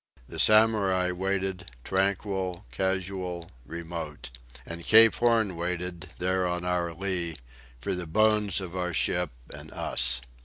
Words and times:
The 0.27 0.39
Samurai 0.39 1.11
waited, 1.11 1.69
tranquil, 1.83 2.65
casual, 2.71 3.51
remote. 3.67 4.31
And 4.65 4.83
Cape 4.83 5.13
Horn 5.13 5.55
waited, 5.55 6.11
there 6.17 6.47
on 6.47 6.65
our 6.65 6.91
lee, 6.91 7.35
for 7.79 7.93
the 7.93 8.07
bones 8.07 8.59
of 8.59 8.75
our 8.75 8.95
ship 8.95 9.29
and 9.53 9.71
us. 9.71 10.19